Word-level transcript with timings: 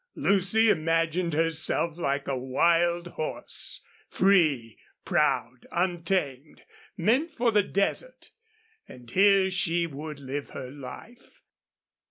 Lucy 0.15 0.71
imagined 0.71 1.35
herself 1.35 1.95
like 1.95 2.27
a 2.27 2.35
wild 2.35 3.09
horse 3.09 3.83
free, 4.09 4.75
proud, 5.05 5.67
untamed, 5.71 6.63
meant 6.97 7.29
for 7.31 7.51
the 7.51 7.61
desert; 7.61 8.31
and 8.87 9.11
here 9.11 9.47
she 9.51 9.85
would 9.85 10.19
live 10.19 10.49
her 10.49 10.71
life. 10.71 11.43